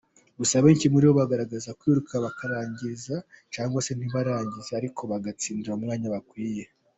Gusa 0.39 0.55
benshi 0.65 0.91
muri 0.93 1.05
bo 1.07 1.13
bagerageza 1.19 1.75
kwiruka 1.79 2.13
bakarangiza 2.25 3.15
cyangwa 3.53 3.79
se 3.85 3.91
ntibarangize 3.93 4.71
ariko 4.79 5.01
bagatsindira 5.11 5.75
umwanya 5.77 6.07
bakwiye. 6.15 6.63